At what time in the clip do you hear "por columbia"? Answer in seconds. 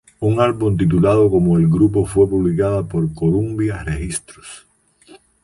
2.87-3.83